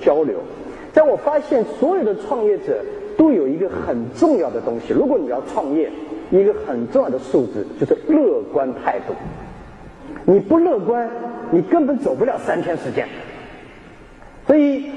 [0.00, 0.38] 交流。
[0.92, 2.82] 在我发现所有的创业者
[3.16, 5.90] 都有一个很重要的东西，如果你要创业，
[6.30, 9.14] 一个很重要的素质就是乐观态度。
[10.24, 11.08] 你不乐观，
[11.50, 13.06] 你根本走不了三天时间。
[14.46, 14.90] 所以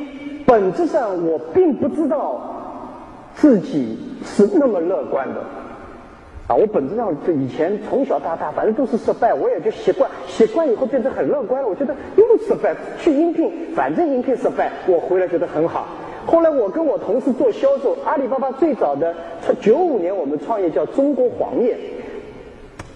[0.46, 2.42] 本质上我并不知道
[3.36, 5.44] 自己是那么乐观的。
[6.52, 11.68] 啊，我本质上这以前从小到大，反正都是失败，我也就习惯，习惯以后变成很乐观了。
[11.70, 15.88] 我觉得又失败，去应聘，反正应聘失败，我回来觉得很好。
[16.26, 19.16] 后来我跟我同事做销售，阿里巴巴最早的
[19.62, 21.78] 九五年我们创业叫中国黄页，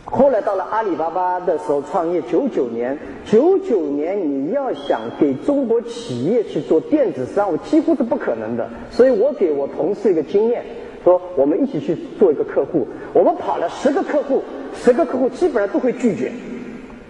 [0.04, 8.68] 后来到了阿里巴巴的时候创业九九年，九九年你要想给中国企业去做电子商务，几乎是不可能的。
[8.92, 10.62] 所以我给我同事一个经验。
[11.06, 14.42] 说我们一起去做一个客户，我们跑了十个客户，
[14.74, 16.32] 十个客户基本上都会拒绝，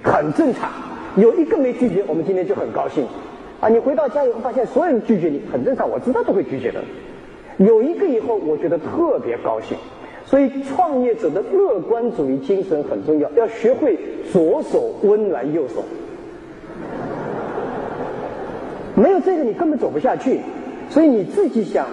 [0.04, 0.70] 很正常。
[1.16, 3.06] 有一个没拒绝，我们今天就很高兴。
[3.62, 6.84] 啊，你回到家以后发现所有人拒绝你，很正常，我知道都会拒绝的。
[7.56, 9.78] 有一个以后，我觉得特别高兴。
[10.26, 13.98] 所以创业者的乐观主义精神很重要，要学会
[14.30, 15.82] 左手温暖右手。
[18.94, 20.42] 没有这个，你根本走不下去。
[20.90, 21.88] 所以你自己想。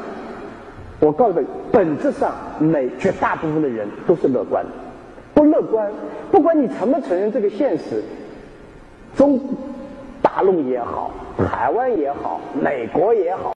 [1.03, 4.71] 我告诉你，本质上，每绝大部分的人都是乐观的。
[5.35, 5.91] 不乐观，
[6.31, 8.01] 不管你承不承认这个现实，
[9.17, 9.41] 中
[10.23, 11.11] 大陆也好，
[11.51, 13.51] 台湾也好，美国也好。